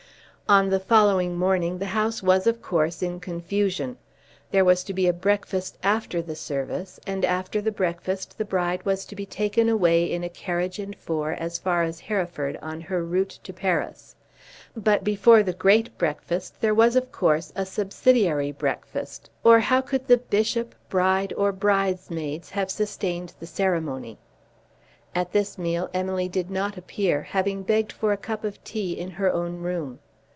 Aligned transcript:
On 0.49 0.67
the 0.67 0.81
following 0.81 1.37
morning 1.37 1.77
the 1.77 1.85
house 1.85 2.21
was 2.21 2.45
of 2.45 2.61
course 2.61 3.01
in 3.01 3.21
confusion. 3.21 3.95
There 4.49 4.65
was 4.65 4.83
to 4.83 4.93
be 4.93 5.07
a 5.07 5.13
breakfast 5.13 5.77
after 5.81 6.21
the 6.21 6.35
service, 6.35 6.99
and 7.07 7.23
after 7.23 7.61
the 7.61 7.71
breakfast 7.71 8.37
the 8.37 8.43
bride 8.43 8.83
was 8.85 9.05
to 9.05 9.15
be 9.15 9.25
taken 9.25 9.69
away 9.69 10.03
in 10.03 10.25
a 10.25 10.29
carriage 10.29 10.77
and 10.77 10.93
four 10.93 11.31
as 11.31 11.57
far 11.57 11.83
as 11.83 12.01
Hereford 12.01 12.59
on 12.61 12.81
her 12.81 13.01
route 13.01 13.39
to 13.45 13.53
Paris; 13.53 14.17
but 14.75 15.05
before 15.05 15.41
the 15.41 15.53
great 15.53 15.97
breakfast 15.97 16.59
there 16.59 16.73
was 16.75 16.97
of 16.97 17.13
course 17.13 17.53
a 17.55 17.65
subsidiary 17.65 18.51
breakfast, 18.51 19.29
or 19.45 19.61
how 19.61 19.79
could 19.79 20.05
bishop, 20.29 20.75
bride, 20.89 21.31
or 21.37 21.53
bridesmaids 21.53 22.49
have 22.49 22.69
sustained 22.69 23.31
the 23.39 23.47
ceremony? 23.47 24.17
At 25.15 25.31
this 25.31 25.57
meal 25.57 25.89
Emily 25.93 26.27
did 26.27 26.51
not 26.51 26.75
appear, 26.77 27.21
having 27.21 27.63
begged 27.63 27.93
for 27.93 28.11
a 28.11 28.17
cup 28.17 28.43
of 28.43 28.61
tea 28.65 28.91
in 28.91 29.11
her 29.11 29.31
own 29.31 29.59
room. 29.61 29.99